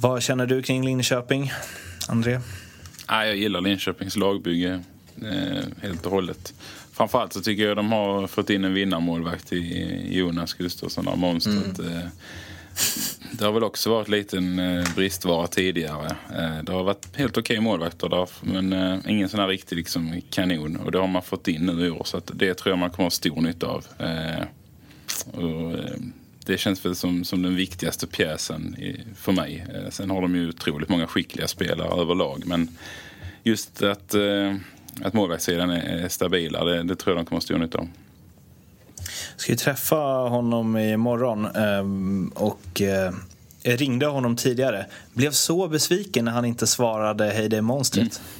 Vad 0.00 0.22
känner 0.22 0.46
du 0.46 0.62
kring 0.62 0.84
Linköping, 0.84 1.52
André? 2.08 2.40
Ja, 3.08 3.26
jag 3.26 3.36
gillar 3.36 3.60
Linköpings 3.60 4.16
lagbygge 4.16 4.82
eh, 5.22 5.64
helt 5.82 6.06
och 6.06 6.12
hållet. 6.12 6.54
Framförallt 6.94 7.32
så 7.32 7.40
tycker 7.40 7.66
jag 7.68 7.76
de 7.76 7.92
har 7.92 8.26
fått 8.26 8.50
in 8.50 8.64
en 8.64 8.74
vinnarmålvakt 8.74 9.52
i 9.52 10.16
Jonas 10.18 10.54
Gustafsson 10.54 11.08
av 11.08 11.18
monstret. 11.18 11.78
Eh, 11.78 12.08
det 13.32 13.44
har 13.44 13.52
väl 13.52 13.64
också 13.64 13.90
varit 13.90 14.08
lite 14.08 14.36
en 14.36 14.58
eh, 14.58 14.94
bristvara 14.94 15.46
tidigare. 15.46 16.16
Eh, 16.30 16.62
det 16.62 16.72
har 16.72 16.82
varit 16.82 17.16
helt 17.16 17.38
okej 17.38 17.60
målvakter 17.60 18.08
där 18.08 18.28
men 18.40 19.02
ingen 19.08 19.28
sån 19.28 19.40
här 19.40 19.48
riktig 19.48 19.76
liksom, 19.76 20.20
kanon. 20.30 20.76
Och 20.76 20.92
det 20.92 20.98
har 20.98 21.06
man 21.06 21.22
fått 21.22 21.48
in 21.48 21.66
nu 21.66 21.86
i 21.86 21.90
år 21.90 22.02
så 22.04 22.20
det 22.32 22.54
tror 22.54 22.72
jag 22.72 22.78
man 22.78 22.90
kommer 22.90 23.04
ha 23.04 23.10
stor 23.10 23.40
nytta 23.40 23.66
av. 23.66 23.86
Och, 25.32 25.76
det 26.46 26.58
känns 26.58 26.84
väl 26.84 26.96
som, 26.96 27.24
som 27.24 27.42
den 27.42 27.56
viktigaste 27.56 28.06
pjäsen 28.06 28.76
för 29.16 29.32
mig. 29.32 29.66
Sen 29.90 30.10
har 30.10 30.22
de 30.22 30.34
ju 30.34 30.48
otroligt 30.48 30.88
många 30.88 31.06
skickliga 31.06 31.48
spelare 31.48 32.00
överlag 32.00 32.42
men 32.46 32.68
just 33.42 33.82
att, 33.82 34.14
att 35.02 35.14
målvaktssidan 35.14 35.70
är, 35.70 36.04
är 36.04 36.08
stabila, 36.08 36.64
det, 36.64 36.82
det 36.82 36.96
tror 36.96 37.16
jag 37.16 37.24
de 37.24 37.28
kommer 37.28 37.36
ha 37.36 37.40
stor 37.40 37.58
nytta 37.58 37.78
av. 37.78 37.88
ska 39.36 39.52
ju 39.52 39.56
träffa 39.56 39.96
honom 40.28 40.76
imorgon 40.76 41.46
ehm, 41.46 42.32
och 42.34 42.80
eh, 42.80 43.12
jag 43.62 43.80
ringde 43.80 44.06
honom 44.06 44.36
tidigare. 44.36 44.86
Blev 45.12 45.30
så 45.30 45.68
besviken 45.68 46.24
när 46.24 46.32
han 46.32 46.44
inte 46.44 46.66
svarade 46.66 47.24
Hej 47.24 47.48
det 47.48 47.56
är 47.56 47.60
monstret. 47.60 48.20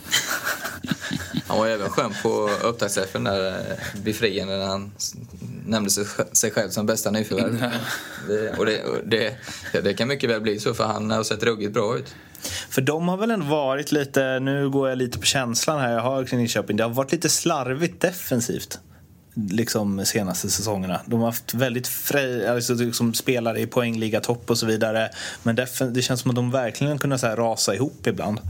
Han 1.47 1.59
var 1.59 1.67
även 1.67 1.91
skön 1.91 2.15
på 2.23 2.51
upptaktsträffen 2.63 3.25
där, 3.25 3.49
eh, 3.49 4.03
befriande, 4.05 4.57
när 4.57 4.67
han 4.67 4.93
nämnde 5.67 5.91
sig, 5.91 6.51
själv 6.51 6.71
som 6.71 6.87
bästa 6.87 7.11
nyförvärv. 7.11 7.71
Det, 8.29 8.59
och 8.59 8.67
det, 8.67 8.85
och 8.85 8.99
det, 9.07 9.37
det 9.73 9.95
kan 9.95 10.09
mycket 10.09 10.31
väl 10.31 10.41
bli 10.41 10.61
så, 10.61 10.75
för 10.75 10.85
han 10.85 11.11
har 11.11 11.23
sett 11.23 11.43
ruggigt 11.43 11.73
bra 11.73 11.99
ut. 11.99 12.15
För 12.71 12.83
de 12.83 13.09
har 13.09 13.17
väl 13.17 13.31
ändå 13.31 13.47
varit 13.47 13.93
lite, 13.93 14.41
nu 14.41 14.71
går 14.71 14.89
jag 14.89 14.99
lite 14.99 15.19
på 15.19 15.25
känslan 15.25 15.81
här 15.81 15.93
jag 15.93 16.01
har 16.01 16.25
kring 16.25 16.39
Linköping, 16.39 16.77
det 16.77 16.83
har 16.83 16.91
varit 16.91 17.13
lite 17.13 17.29
slarvigt 17.29 18.01
defensivt. 18.01 18.79
Liksom 19.51 20.05
senaste 20.05 20.51
säsongerna. 20.51 21.01
De 21.07 21.21
har 21.21 21.27
haft 21.27 21.55
väldigt 21.55 21.89
fri, 21.89 22.47
alltså 22.47 22.75
liksom 22.75 23.15
spelare 23.15 23.61
i 23.61 23.67
poängliga 23.67 24.21
topp 24.21 24.51
och 24.51 24.59
så 24.59 24.67
vidare. 24.67 25.11
Men 25.43 25.57
det 25.93 26.03
känns 26.03 26.21
som 26.21 26.31
att 26.31 26.37
de 26.37 26.51
verkligen 26.51 26.99
kunde 26.99 27.19
så 27.19 27.27
här 27.27 27.37
rasa 27.37 27.75
ihop 27.75 28.07
ibland. 28.07 28.41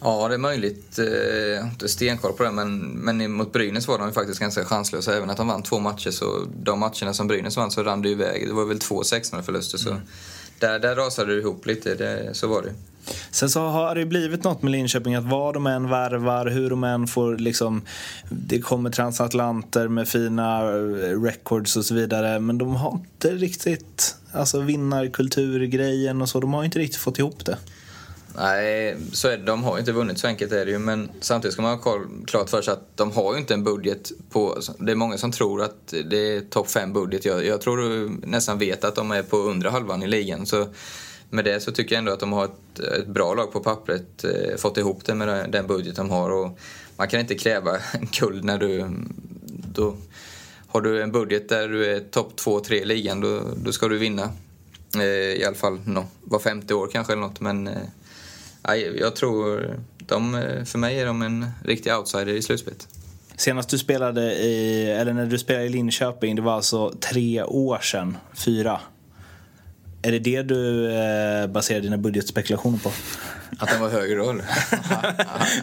Ja, 0.00 0.28
det 0.28 0.34
är 0.34 0.38
möjligt. 0.38 0.98
Eh, 0.98 1.04
Jag 1.04 1.60
har 1.62 1.68
inte 1.68 1.88
stenkoll 1.88 2.32
på 2.32 2.42
det, 2.42 2.50
men, 2.50 2.78
men 2.78 3.32
mot 3.32 3.52
Brynäs 3.52 3.88
var 3.88 3.98
de 3.98 4.06
ju 4.08 4.12
faktiskt 4.12 4.40
ganska 4.40 4.64
chanslösa. 4.64 5.16
Även 5.16 5.30
att 5.30 5.36
de 5.36 5.48
vann 5.48 5.62
två 5.62 5.78
matcher, 5.78 6.10
så 6.10 6.46
de 6.62 6.80
matcherna 6.80 7.14
som 7.14 7.26
Brynäs 7.26 7.56
vann 7.56 7.70
så 7.70 7.82
rann 7.82 8.02
det 8.02 8.08
iväg. 8.08 8.46
Det 8.48 8.52
var 8.54 8.64
väl 8.64 8.78
två 8.78 9.04
16 9.04 9.42
förluster 9.42 9.78
så 9.78 9.96
där, 10.64 10.78
där 10.78 10.94
rasade 10.94 11.34
det 11.34 11.40
ihop 11.40 11.66
lite. 11.66 11.94
Det, 11.94 12.34
så 12.34 12.46
var 12.46 12.62
det. 12.62 12.72
Sen 13.30 13.50
så 13.50 13.60
har 13.60 13.94
det 13.94 14.06
blivit 14.06 14.44
något 14.44 14.62
med 14.62 14.72
Linköping 14.72 15.14
att 15.14 15.24
vad 15.24 15.54
de 15.54 15.66
än 15.66 15.90
värvar, 15.90 16.46
hur 16.46 16.70
de 16.70 16.84
än 16.84 17.06
får 17.06 17.38
liksom... 17.38 17.82
Det 18.28 18.60
kommer 18.60 18.90
transatlanter 18.90 19.88
med 19.88 20.08
fina 20.08 20.60
eh, 20.60 21.22
records 21.22 21.76
och 21.76 21.84
så 21.84 21.94
vidare. 21.94 22.40
Men 22.40 22.58
de 22.58 22.74
har 22.76 22.92
inte 22.92 23.30
riktigt, 23.30 24.16
alltså 24.32 24.60
vinnarkulturgrejen 24.60 26.22
och 26.22 26.28
så, 26.28 26.40
de 26.40 26.54
har 26.54 26.64
inte 26.64 26.78
riktigt 26.78 27.00
fått 27.00 27.18
ihop 27.18 27.44
det. 27.44 27.58
Nej, 28.36 28.96
så 29.12 29.28
är 29.28 29.36
det. 29.36 29.44
De 29.44 29.64
har 29.64 29.74
ju 29.74 29.80
inte 29.80 29.92
vunnit, 29.92 30.18
så 30.18 30.26
enkelt 30.26 30.52
är 30.52 30.64
det 30.64 30.70
ju. 30.70 30.78
Men 30.78 31.10
samtidigt 31.20 31.52
ska 31.52 31.62
man 31.62 31.78
ha 31.78 32.00
klart 32.26 32.50
för 32.50 32.62
sig 32.62 32.72
att 32.72 32.96
de 32.96 33.10
har 33.12 33.34
ju 33.34 33.40
inte 33.40 33.54
en 33.54 33.64
budget 33.64 34.12
på... 34.30 34.52
Alltså, 34.52 34.72
det 34.78 34.92
är 34.92 34.96
många 34.96 35.18
som 35.18 35.32
tror 35.32 35.62
att 35.62 35.94
det 36.04 36.36
är 36.36 36.40
topp 36.40 36.66
5-budget. 36.68 37.24
Jag, 37.24 37.46
jag 37.46 37.60
tror 37.60 37.76
du 37.76 38.08
nästan 38.26 38.58
vet 38.58 38.84
att 38.84 38.94
de 38.94 39.10
är 39.10 39.22
på 39.22 39.36
undre 39.36 39.68
halvan 39.68 40.02
i 40.02 40.06
ligan. 40.06 40.46
Så 40.46 40.66
med 41.30 41.44
det 41.44 41.60
så 41.60 41.72
tycker 41.72 41.94
jag 41.94 41.98
ändå 41.98 42.12
att 42.12 42.20
de 42.20 42.32
har 42.32 42.44
ett, 42.44 42.78
ett 42.78 43.06
bra 43.06 43.34
lag 43.34 43.52
på 43.52 43.60
pappret. 43.60 44.24
Eh, 44.24 44.56
fått 44.56 44.78
ihop 44.78 45.04
det 45.04 45.14
med 45.14 45.50
den- 45.50 45.66
budget 45.66 45.96
de 45.96 46.10
har. 46.10 46.30
Och 46.30 46.58
man 46.96 47.08
kan 47.08 47.20
inte 47.20 47.34
kräva 47.34 47.76
guld 48.20 48.44
när 48.44 48.58
du... 48.58 48.90
Då, 49.74 49.96
har 50.66 50.80
du 50.80 51.02
en 51.02 51.12
budget 51.12 51.48
där 51.48 51.68
du 51.68 51.86
är 51.86 52.00
topp 52.00 52.36
två, 52.36 52.60
tre 52.60 52.80
i 52.80 52.84
ligan, 52.84 53.20
då, 53.20 53.40
då 53.56 53.72
ska 53.72 53.88
du 53.88 53.98
vinna. 53.98 54.30
Eh, 54.96 55.02
I 55.40 55.44
alla 55.46 55.56
fall 55.56 55.80
no, 55.84 56.06
var 56.24 56.38
femte 56.38 56.74
år 56.74 56.88
kanske 56.92 57.12
eller 57.12 57.22
något. 57.22 57.40
Men 57.40 57.66
eh, 57.68 57.74
jag 59.00 59.16
tror, 59.16 59.76
de, 59.98 60.32
för 60.66 60.78
mig 60.78 61.00
är 61.00 61.06
de 61.06 61.22
en 61.22 61.46
riktig 61.64 61.92
outsider 61.92 62.28
i 62.28 62.42
slutspelet. 62.42 62.88
Senast 63.36 63.68
du 63.68 63.78
spelade 63.78 64.34
i, 64.34 64.90
eller 64.90 65.12
när 65.12 65.26
du 65.26 65.38
spelade 65.38 65.64
i 65.64 65.68
Linköping, 65.68 66.36
det 66.36 66.42
var 66.42 66.54
alltså 66.54 66.92
tre 67.00 67.42
år 67.42 67.78
sedan, 67.78 68.16
fyra. 68.34 68.80
Är 70.02 70.12
det 70.12 70.18
det 70.18 70.42
du 70.42 70.92
eh, 70.92 71.46
baserar 71.46 71.80
dina 71.80 71.98
budgetspekulationer 71.98 72.78
på? 72.78 72.90
Att 73.58 73.68
den 73.68 73.80
var 73.80 73.88
högre 73.88 74.14
då 74.14 74.30
eller? 74.30 74.44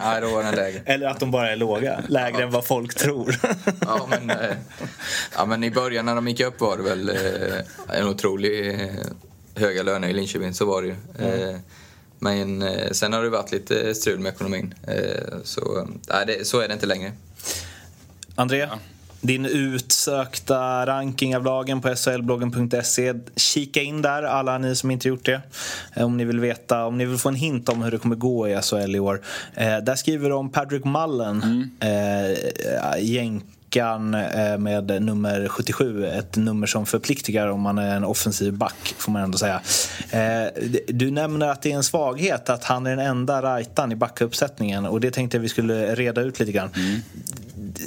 Nej, 0.00 0.20
då 0.20 0.30
var 0.30 0.42
den 0.42 0.54
lägre. 0.54 0.80
Eller 0.84 1.06
att 1.06 1.20
de 1.20 1.30
bara 1.30 1.52
är 1.52 1.56
låga, 1.56 2.02
lägre 2.08 2.38
ja. 2.38 2.46
än 2.46 2.50
vad 2.50 2.66
folk 2.66 2.94
tror. 2.94 3.36
ja, 3.80 4.06
men, 4.10 4.30
eh, 4.30 4.56
ja, 5.36 5.46
men 5.46 5.64
i 5.64 5.70
början 5.70 6.06
när 6.06 6.14
de 6.14 6.28
gick 6.28 6.40
upp 6.40 6.60
var 6.60 6.76
det 6.76 6.82
väl 6.82 7.08
eh, 7.08 7.98
en 7.98 8.08
otrolig 8.08 8.80
eh, 8.80 8.88
höga 9.54 9.82
löner 9.82 10.08
i 10.08 10.12
Linköping, 10.12 10.54
så 10.54 10.66
var 10.66 10.82
det 10.82 10.88
ju. 10.88 10.94
Mm. 11.18 11.60
Men 12.22 12.64
sen 12.92 13.12
har 13.12 13.22
det 13.22 13.30
varit 13.30 13.52
lite 13.52 13.94
strul 13.94 14.18
med 14.18 14.32
ekonomin. 14.32 14.74
Så, 15.44 15.88
nej, 16.08 16.26
det, 16.26 16.46
så 16.46 16.60
är 16.60 16.68
det 16.68 16.74
inte 16.74 16.86
längre. 16.86 17.12
André? 18.34 18.58
Ja 18.58 18.78
din 19.22 19.46
utsökta 19.46 20.86
ranking 20.86 21.36
av 21.36 21.44
lagen 21.44 21.80
på 21.80 21.96
SHLbloggen.se. 21.96 23.14
Kika 23.36 23.82
in 23.82 24.02
där, 24.02 24.22
alla 24.22 24.58
ni 24.58 24.76
som 24.76 24.90
inte 24.90 25.08
gjort 25.08 25.24
det. 25.24 25.40
Eh, 25.94 26.04
om 26.04 26.16
ni 26.16 26.24
vill 26.24 26.40
veta, 26.40 26.84
om 26.86 26.98
ni 26.98 27.04
vill 27.04 27.18
få 27.18 27.28
en 27.28 27.34
hint 27.34 27.68
om 27.68 27.82
hur 27.82 27.90
det 27.90 27.98
kommer 27.98 28.16
gå 28.16 28.48
i 28.48 28.62
SHL 28.62 28.96
i 28.96 29.00
år. 29.00 29.20
Eh, 29.54 29.78
där 29.78 29.94
skriver 29.94 30.30
de 30.30 30.38
om 30.38 30.50
Patrick 30.50 30.84
Mullen, 30.84 31.42
mm. 31.42 31.70
eh, 31.80 33.02
jänkan 33.04 33.48
eh, 33.76 34.58
med 34.58 35.02
nummer 35.02 35.48
77. 35.48 36.06
Ett 36.06 36.36
nummer 36.36 36.66
som 36.66 36.86
förpliktigar 36.86 37.48
om 37.48 37.60
man 37.60 37.78
är 37.78 37.96
en 37.96 38.04
offensiv 38.04 38.52
back, 38.52 38.94
får 38.98 39.12
man 39.12 39.22
ändå 39.22 39.38
säga. 39.38 39.60
Eh, 40.10 40.62
du 40.86 41.10
nämner 41.10 41.48
att 41.48 41.62
det 41.62 41.72
är 41.72 41.76
en 41.76 41.84
svaghet 41.84 42.48
att 42.48 42.64
han 42.64 42.86
är 42.86 42.96
den 42.96 43.06
enda 43.06 43.56
rightaren 43.56 43.92
i 43.92 43.96
backuppsättningen 43.96 44.86
och 44.86 45.00
det 45.00 45.10
tänkte 45.10 45.36
jag 45.36 45.42
vi 45.42 45.48
skulle 45.48 45.94
reda 45.94 46.20
ut 46.20 46.40
lite 46.40 46.52
grann. 46.52 46.70
Mm 46.76 47.00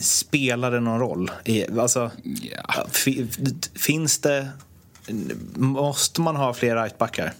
spelar 0.01 0.71
det 0.71 0.79
någon 0.79 0.99
roll? 0.99 1.31
Alltså, 1.79 2.11
yeah. 2.23 2.87
Finns 3.75 4.19
det... 4.19 4.49
Måste 5.55 6.21
man 6.21 6.35
ha 6.35 6.53
fler 6.53 6.75
rightbackar? 6.75 7.33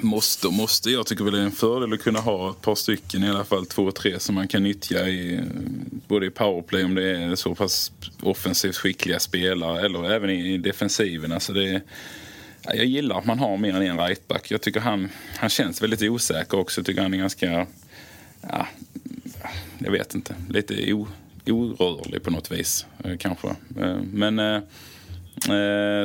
Måste 0.00 0.46
och 0.46 0.52
måste. 0.52 0.90
Jag 0.90 1.06
tycker 1.06 1.24
väl 1.24 1.32
det 1.32 1.40
är 1.40 1.44
en 1.44 1.52
fördel 1.52 1.92
att 1.92 2.02
kunna 2.02 2.20
ha 2.20 2.50
ett 2.50 2.60
par 2.60 2.74
stycken, 2.74 3.24
i 3.24 3.30
alla 3.30 3.44
fall 3.44 3.66
två, 3.66 3.90
tre 3.90 4.20
som 4.20 4.34
man 4.34 4.48
kan 4.48 4.62
nyttja 4.62 5.08
i 5.08 5.40
både 6.08 6.26
i 6.26 6.30
powerplay 6.30 6.84
om 6.84 6.94
det 6.94 7.10
är 7.10 7.34
så 7.34 7.54
pass 7.54 7.92
offensivt 8.22 8.76
skickliga 8.76 9.18
spelare 9.20 9.84
eller 9.84 10.10
även 10.10 10.30
i 10.30 10.58
defensiven. 10.58 11.32
Alltså 11.32 11.52
det, 11.52 11.82
jag 12.64 12.84
gillar 12.84 13.18
att 13.18 13.24
man 13.24 13.38
har 13.38 13.56
mer 13.56 13.74
än 13.74 13.82
en 13.82 13.98
rightback. 13.98 14.50
Jag 14.50 14.62
tycker 14.62 14.80
han, 14.80 15.08
han 15.36 15.50
känns 15.50 15.82
väldigt 15.82 16.02
osäker 16.02 16.58
också. 16.58 16.80
Jag 16.80 16.86
tycker 16.86 17.02
han 17.02 17.14
är 17.14 17.18
ganska, 17.18 17.66
ja, 18.40 18.66
jag 19.78 19.92
vet 19.92 20.14
inte, 20.14 20.34
lite 20.48 20.92
o, 20.92 21.08
orörlig 21.46 22.22
på 22.22 22.30
något 22.30 22.52
vis 22.52 22.86
eh, 23.04 23.16
kanske. 23.16 23.48
Eh, 23.80 23.96
men 24.12 24.38
eh, 24.38 24.60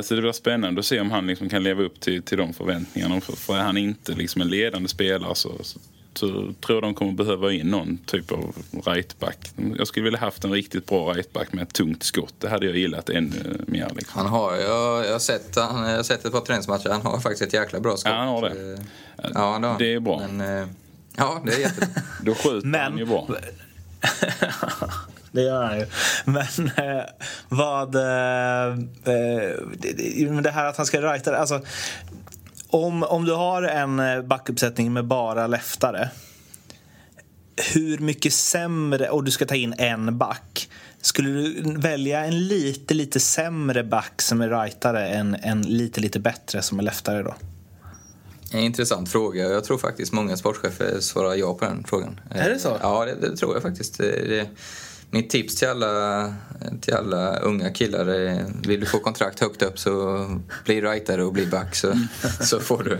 så 0.03 0.15
det 0.15 0.21
blir 0.21 0.31
spännande 0.31 0.79
att 0.79 0.85
se 0.85 0.99
om 0.99 1.11
han 1.11 1.27
liksom 1.27 1.49
kan 1.49 1.63
leva 1.63 1.83
upp 1.83 1.99
till, 1.99 2.23
till 2.23 2.37
de 2.37 2.53
förväntningarna. 2.53 3.21
För, 3.21 3.57
är 3.57 3.61
han 3.61 3.77
inte 3.77 4.11
liksom 4.11 4.41
en 4.41 4.47
ledande 4.47 4.89
spelare 4.89 5.35
så, 5.35 5.51
så, 5.63 5.79
så 6.13 6.27
tror 6.29 6.75
jag 6.75 6.83
de 6.83 6.93
kommer 6.93 7.11
behöva 7.11 7.53
in 7.53 7.67
någon 7.67 7.97
typ 7.97 8.31
av 8.31 8.55
rightback. 8.85 9.51
Jag 9.77 9.87
skulle 9.87 10.03
vilja 10.03 10.19
haft 10.19 10.43
en 10.43 10.51
riktigt 10.51 10.85
bra 10.85 11.13
rightback 11.13 11.53
med 11.53 11.63
ett 11.63 11.73
tungt 11.73 12.03
skott. 12.03 12.33
Det 12.39 12.49
hade 12.49 12.65
jag 12.65 12.77
gillat 12.77 13.09
ännu 13.09 13.61
mer. 13.67 13.91
Liksom. 13.95 14.21
Han 14.21 14.27
har, 14.27 14.55
jag, 14.55 15.05
jag, 15.05 15.11
har 15.11 15.19
sett, 15.19 15.55
han, 15.55 15.89
jag 15.89 15.95
har 15.95 16.03
sett 16.03 16.25
ett 16.25 16.31
par 16.31 16.41
träningsmatcher. 16.41 16.89
Han 16.89 17.01
har 17.01 17.19
faktiskt 17.19 17.41
ett 17.41 17.53
jäkla 17.53 17.79
bra 17.79 17.97
skott. 17.97 18.11
Ja, 18.11 18.17
han 18.17 18.27
har 18.27 18.41
det. 18.41 18.79
Ja, 19.33 19.59
det, 19.59 19.85
det 19.85 19.93
är 19.93 19.99
bra. 19.99 20.27
Men, 20.27 20.67
ja, 21.15 21.41
det 21.45 21.53
är 21.53 21.59
jättebra. 21.59 22.01
Då 22.21 22.35
skjuter 22.35 22.67
men, 22.67 22.81
han 22.81 22.97
ju 22.97 23.05
bra. 23.05 23.27
det 25.37 25.43
gör 25.43 25.63
han 25.63 25.79
ju. 25.79 25.85
Men 26.25 26.71
eh, 26.77 27.03
vad... 27.49 27.95
Eh, 27.95 28.67
eh, 29.13 30.41
det 30.41 30.51
här 30.51 30.65
att 30.65 30.77
han 30.77 30.85
ska 30.85 31.01
writa... 31.01 31.37
Alltså, 31.37 31.61
om, 32.69 33.03
om 33.03 33.25
du 33.25 33.33
har 33.33 33.63
en 33.63 33.99
eh, 33.99 34.21
backuppsättning 34.21 34.93
med 34.93 35.05
bara 35.05 35.47
leftare 35.47 36.09
hur 37.73 37.97
mycket 37.97 38.33
sämre, 38.33 39.09
och 39.09 39.23
du 39.23 39.31
ska 39.31 39.45
ta 39.45 39.55
in 39.55 39.73
en 39.77 40.17
back 40.17 40.69
skulle 41.01 41.29
du 41.29 41.73
välja 41.77 42.25
en 42.25 42.47
lite, 42.47 42.93
lite 42.93 43.19
sämre 43.19 43.83
back 43.83 44.21
som 44.21 44.41
är 44.41 44.49
rightare 44.49 45.07
än 45.07 45.35
en 45.41 45.61
lite, 45.61 46.01
lite 46.01 46.19
bättre 46.19 46.61
som 46.61 46.79
är 46.79 46.83
leftare 46.83 47.23
då? 47.23 47.35
En 48.51 48.59
intressant 48.59 49.09
fråga. 49.09 49.43
Jag 49.43 49.63
tror 49.63 49.77
faktiskt 49.77 50.13
många 50.13 50.37
sportchefer 50.37 50.99
svarar 50.99 51.35
ja 51.35 51.53
på 51.53 51.65
den 51.65 51.83
frågan. 51.83 52.19
Är 52.29 52.49
det 52.49 52.59
så? 52.59 52.77
Ja, 52.81 53.05
det, 53.05 53.29
det 53.29 53.37
tror 53.37 53.53
jag 53.53 53.63
faktiskt. 53.63 53.97
Det, 53.97 54.49
mitt 55.11 55.29
tips 55.29 55.55
till 55.55 55.67
alla, 55.67 56.33
till 56.81 56.93
alla 56.93 57.39
unga 57.39 57.69
killar 57.69 58.05
är 58.05 58.45
vill 58.67 58.79
du 58.79 58.85
få 58.85 58.99
kontrakt 58.99 59.39
högt 59.39 59.61
upp 59.61 59.79
så 59.79 60.25
bli 60.65 60.81
rightare 60.81 61.23
och 61.23 61.33
bli 61.33 61.45
back 61.45 61.75
så, 61.75 61.93
så 62.41 62.59
får 62.59 62.83
du. 62.83 62.97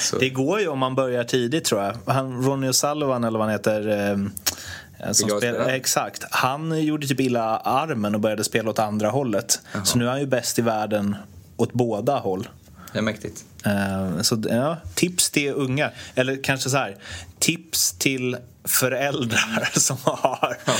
Så. 0.00 0.18
Det 0.18 0.30
går 0.30 0.60
ju 0.60 0.68
om 0.68 0.78
man 0.78 0.94
börjar 0.94 1.24
tidigt 1.24 1.64
tror 1.64 1.82
jag. 1.82 1.96
Han, 2.06 2.42
Ronny 2.42 2.68
O'Sullivan 2.68 3.26
eller 3.26 3.38
vad 3.38 3.48
han 3.48 3.52
heter 3.52 4.10
eh, 4.10 5.12
som 5.12 5.28
spelar, 5.28 5.68
exakt. 5.68 6.24
Han 6.30 6.84
gjorde 6.84 7.06
typ 7.06 7.20
illa 7.20 7.56
armen 7.56 8.14
och 8.14 8.20
började 8.20 8.44
spela 8.44 8.70
åt 8.70 8.78
andra 8.78 9.10
hållet. 9.10 9.60
Jaha. 9.72 9.84
Så 9.84 9.98
nu 9.98 10.04
är 10.04 10.10
han 10.10 10.20
ju 10.20 10.26
bäst 10.26 10.58
i 10.58 10.62
världen 10.62 11.16
åt 11.56 11.72
båda 11.72 12.18
håll. 12.18 12.48
Det 12.92 12.98
är 12.98 13.02
mäktigt. 13.02 13.44
Uh, 13.66 14.22
så 14.22 14.42
ja, 14.48 14.76
tips 14.94 15.30
till 15.30 15.52
unga. 15.52 15.90
Eller 16.14 16.42
kanske 16.44 16.70
så 16.70 16.76
här. 16.76 16.96
Tips 17.38 17.92
till 17.92 18.36
föräldrar 18.68 19.68
som 19.78 19.96
har... 20.02 20.56
Ja, 20.64 20.74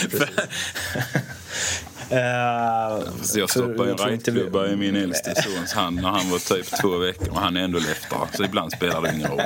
Uh, 2.13 3.05
jag 3.35 3.51
stoppade 3.51 3.91
en 3.91 3.99
rightklubba 3.99 4.67
i 4.67 4.77
min 4.77 4.97
äldste 4.97 5.43
sons 5.43 5.73
hand 5.73 6.03
när 6.03 6.09
han 6.09 6.31
var 6.31 6.39
typ 6.39 6.81
två 6.81 6.97
veckor 6.99 7.29
och 7.29 7.41
han 7.41 7.57
är 7.57 7.61
ändå 7.61 7.79
leftare. 7.79 8.29
Så 8.35 8.45
ibland 8.45 8.73
spelar 8.73 9.03
det 9.03 9.15
ingen 9.15 9.31
roll. 9.31 9.43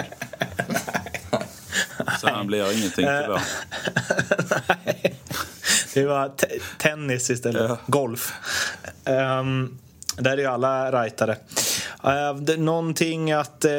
Så 2.20 2.28
han 2.28 2.46
blir 2.46 2.78
ingenting 2.78 3.06
tyvärr. 3.06 3.42
Nej. 4.84 5.14
Det 5.94 6.06
var 6.06 6.32
tennis 6.78 7.30
istället. 7.30 7.68
Ja. 7.68 7.78
Golf. 7.86 8.32
Um, 9.04 9.78
där 10.16 10.32
är 10.32 10.38
ju 10.38 10.46
alla 10.46 11.02
rightare. 11.02 11.36
Uh, 12.04 12.32
någonting 12.58 13.32
att 13.32 13.64
uh, 13.64 13.70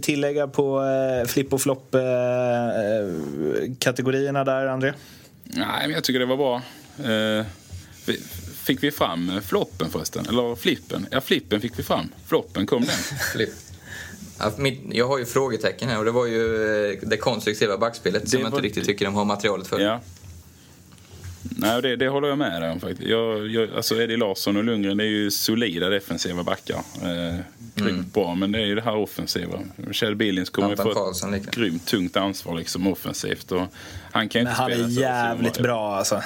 tillägga 0.00 0.48
på 0.48 0.80
uh, 0.80 1.24
flipp 1.26 1.52
och 1.52 1.60
flopp-kategorierna 1.60 4.44
där, 4.44 4.66
André? 4.66 4.92
Nej, 5.44 5.80
men 5.80 5.90
jag 5.90 6.04
tycker 6.04 6.20
det 6.20 6.26
var 6.26 6.36
bra. 6.36 6.62
Fick 8.64 8.82
vi 8.82 8.90
fram 8.90 9.40
floppen 9.44 9.90
förresten? 9.90 10.26
Eller 10.28 10.54
flippen? 10.54 11.06
Ja, 11.10 11.20
flippen 11.20 11.60
fick 11.60 11.78
vi 11.78 11.82
fram. 11.82 12.12
Floppen, 12.26 12.66
kom 12.66 12.84
den? 12.84 12.94
Jag 14.90 15.08
har 15.08 15.18
ju 15.18 15.24
frågetecken 15.24 15.88
här 15.88 15.98
och 15.98 16.04
det 16.04 16.10
var 16.10 16.26
ju 16.26 17.00
det 17.02 17.16
konstruktiva 17.16 17.78
backspelet 17.78 18.28
som 18.28 18.40
jag 18.40 18.48
inte 18.48 18.60
riktigt 18.60 18.84
tycker 18.84 19.04
de 19.04 19.14
har 19.14 19.24
materialet 19.24 19.66
för. 19.66 19.80
Ja, 19.80 20.00
Nej, 21.50 21.82
det, 21.82 21.96
det 21.96 22.08
håller 22.08 22.28
jag 22.28 22.38
med 22.38 22.62
dig 22.62 22.70
om 22.70 22.80
faktiskt. 22.80 23.08
Jag, 23.08 23.48
jag, 23.48 23.74
alltså 23.74 24.02
Eddie 24.02 24.16
Larsson 24.16 24.56
och 24.56 24.64
Lundgren 24.64 24.96
det 24.96 25.04
är 25.04 25.08
ju 25.08 25.30
solida 25.30 25.88
defensiva 25.88 26.42
backar. 26.42 26.76
Eh, 26.76 27.38
grymt 27.74 27.90
mm. 27.90 28.10
bra, 28.12 28.34
men 28.34 28.52
det 28.52 28.58
är 28.58 28.66
ju 28.66 28.74
det 28.74 28.82
här 28.82 28.96
offensiva. 28.96 29.58
Kjell 29.92 30.16
Billings 30.16 30.50
kommer 30.50 30.70
ju 30.70 30.76
få 30.76 31.12
ett 31.34 31.50
grymt 31.50 31.86
tungt 31.86 32.16
ansvar 32.16 32.54
liksom 32.54 32.86
offensivt. 32.86 33.52
Och 33.52 33.62
han 34.12 34.28
kan 34.28 34.44
men 34.44 34.52
han 34.52 34.72
är 34.72 35.00
jävligt 35.00 35.58
bra 35.58 35.96
alltså. 35.96 36.22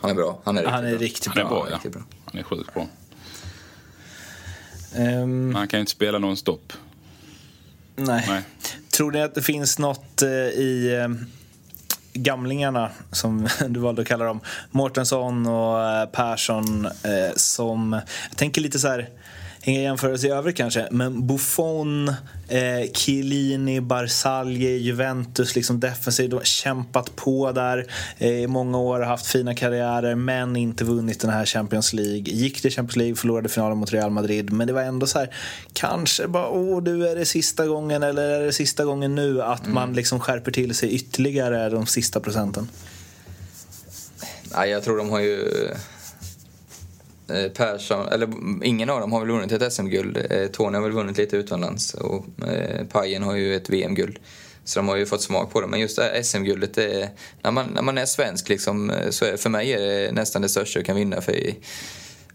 Han 0.00 0.10
är 0.10 0.14
bra. 0.14 0.40
Han 0.44 0.58
är 0.58 0.62
riktigt, 0.62 0.72
han 0.72 0.84
är 0.84 0.98
riktigt 0.98 1.34
bra. 1.34 1.42
Han 1.42 1.48
är, 1.48 1.50
bra, 1.50 1.80
ja. 1.84 1.90
bra. 1.90 2.02
Han 2.24 2.40
är 2.40 2.42
sjukt 2.42 2.74
bra. 2.74 2.88
Um, 4.96 5.54
han 5.54 5.68
kan 5.68 5.78
ju 5.78 5.80
inte 5.80 5.92
spela 5.92 6.18
någon-stopp. 6.18 6.72
Nej. 7.96 8.24
nej. 8.28 8.42
Tror 8.90 9.12
ni 9.12 9.22
att 9.22 9.34
det 9.34 9.42
finns 9.42 9.78
något 9.78 10.22
eh, 10.22 10.28
i 10.28 11.00
eh, 11.02 11.08
gamlingarna, 12.22 12.90
som 13.12 13.48
du 13.68 13.80
valde 13.80 14.02
att 14.02 14.08
kalla 14.08 14.24
dem, 14.24 14.40
Mårtensson 14.70 15.46
och 15.46 15.82
eh, 15.82 16.06
Persson, 16.06 16.86
eh, 16.86 17.34
som... 17.36 18.00
Jag 18.30 18.38
tänker 18.38 18.60
lite 18.60 18.78
så 18.78 18.88
här 18.88 19.08
inga 19.62 19.80
jämförelser 19.80 20.28
i 20.28 20.30
övrigt 20.30 20.56
kanske, 20.56 20.88
men 20.90 21.26
Buffon, 21.26 22.08
eh, 22.48 22.92
Chiellini, 22.92 23.80
Barzagli, 23.80 24.76
Juventus, 24.76 25.56
liksom 25.56 25.80
defensivt, 25.80 26.30
de 26.30 26.36
har 26.36 26.44
kämpat 26.44 27.16
på 27.16 27.52
där 27.52 27.86
eh, 28.18 28.28
i 28.28 28.46
många 28.46 28.78
år, 28.78 29.00
haft 29.00 29.26
fina 29.26 29.54
karriärer, 29.54 30.14
men 30.14 30.56
inte 30.56 30.84
vunnit 30.84 31.20
den 31.20 31.30
här 31.30 31.46
Champions 31.46 31.92
League. 31.92 32.22
Gick 32.32 32.62
till 32.62 32.70
Champions 32.70 32.96
League, 32.96 33.16
förlorade 33.16 33.48
finalen 33.48 33.78
mot 33.78 33.92
Real 33.92 34.10
Madrid, 34.10 34.52
men 34.52 34.66
det 34.66 34.72
var 34.72 34.82
ändå 34.82 35.06
så 35.06 35.18
här, 35.18 35.34
kanske 35.72 36.28
bara, 36.28 36.48
åh, 36.48 36.82
du 36.82 37.08
är 37.08 37.16
det 37.16 37.26
sista 37.26 37.66
gången, 37.66 38.02
eller 38.02 38.28
är 38.28 38.44
det 38.44 38.52
sista 38.52 38.84
gången 38.84 39.14
nu, 39.14 39.42
att 39.42 39.62
mm. 39.62 39.74
man 39.74 39.92
liksom 39.92 40.20
skärper 40.20 40.50
till 40.50 40.74
sig 40.74 40.94
ytterligare 40.94 41.68
de 41.68 41.86
sista 41.86 42.20
procenten? 42.20 42.68
Nej, 44.56 44.70
jag 44.70 44.82
tror 44.82 44.98
de 44.98 45.10
har 45.10 45.20
ju 45.20 45.48
Eh, 47.30 47.48
Persson, 47.48 48.08
eller 48.08 48.26
mm, 48.26 48.62
ingen 48.64 48.90
av 48.90 49.00
dem 49.00 49.12
har 49.12 49.20
väl 49.20 49.28
vunnit 49.28 49.52
ett 49.52 49.72
SM-guld. 49.72 50.26
Eh, 50.30 50.46
Tony 50.46 50.76
har 50.76 50.82
väl 50.82 50.92
vunnit 50.92 51.18
lite 51.18 51.36
utomlands 51.36 51.94
och 51.94 52.26
eh, 52.48 52.86
Pajen 52.86 53.22
har 53.22 53.36
ju 53.36 53.56
ett 53.56 53.70
VM-guld. 53.70 54.18
Så 54.64 54.78
de 54.78 54.88
har 54.88 54.96
ju 54.96 55.06
fått 55.06 55.22
smak 55.22 55.52
på 55.52 55.60
det. 55.60 55.66
Men 55.66 55.80
just 55.80 55.96
det 55.96 56.02
här 56.02 56.22
SM-guldet, 56.22 56.74
det, 56.74 57.10
när, 57.42 57.50
man, 57.50 57.66
när 57.74 57.82
man 57.82 57.98
är 57.98 58.06
svensk 58.06 58.48
liksom, 58.48 58.92
så 59.10 59.24
är, 59.24 59.36
för 59.36 59.50
mig 59.50 59.72
är 59.72 59.80
det 59.80 60.12
nästan 60.12 60.42
det 60.42 60.48
största 60.48 60.78
du 60.78 60.84
kan 60.84 60.96
vinna. 60.96 61.20
För 61.20 61.34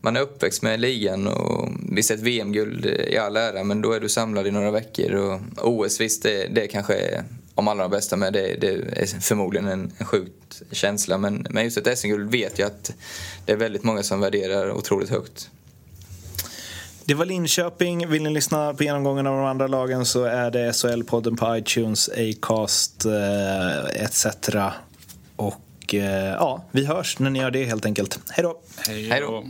man 0.02 0.16
är 0.16 0.22
uppväxt 0.22 0.62
med 0.62 0.80
ligan 0.80 1.28
och 1.28 1.70
visst 1.92 2.12
ett 2.12 2.20
VM-guld 2.20 2.86
i 2.86 3.18
all 3.18 3.38
ära 3.38 3.64
men 3.64 3.82
då 3.82 3.92
är 3.92 4.00
du 4.00 4.10
samlad 4.10 4.48
i 4.48 4.52
några 4.52 4.72
veckor. 4.72 5.14
Och 5.14 5.40
OS 5.62 6.02
visst, 6.02 6.24
det, 6.24 6.48
det 6.52 6.68
kanske 6.68 6.94
är 6.94 7.24
om 7.56 7.68
allra 7.68 7.90
bästa 7.90 8.16
med 8.16 8.34
det, 8.34 8.56
det 8.62 8.68
är 9.02 9.20
förmodligen 9.22 9.68
en, 9.68 9.92
en 9.98 10.06
sjukt 10.06 10.62
känsla. 10.72 11.18
Men, 11.18 11.48
men 11.50 11.64
just 11.64 11.78
ett 11.78 12.00
SM-guld 12.00 12.32
vet 12.32 12.60
jag 12.60 12.68
att 12.68 12.94
det 13.46 13.52
är 13.52 13.58
väldigt 13.58 13.84
många 13.84 14.04
som 14.04 14.20
värderar 14.20 14.72
otroligt 14.72 15.10
högt. 15.10 15.50
Det 17.06 17.14
var 17.14 17.26
Linköping. 17.26 18.10
Vill 18.10 18.24
ni 18.24 18.30
lyssna 18.30 18.74
på 18.74 18.84
genomgången 18.84 19.28
av 19.28 19.38
de 19.38 19.46
andra 19.46 19.68
lagen 19.68 20.06
så 20.06 20.24
är 20.24 20.52
det 20.52 20.72
SHL-podden 20.72 21.38
på 21.38 21.58
iTunes, 21.58 22.10
Acast 22.10 23.06
eh, 23.06 24.04
etc. 24.04 24.26
Och 25.36 25.94
eh, 25.94 26.34
ja, 26.34 26.66
vi 26.72 26.86
hörs 26.86 27.20
när 27.20 27.30
ni 27.30 27.40
gör 27.40 27.52
det 27.52 27.66
helt 27.66 27.86
enkelt. 27.86 28.20
Hej 28.30 28.44
då! 28.44 28.62
Hej 28.88 29.22
då! 29.22 29.44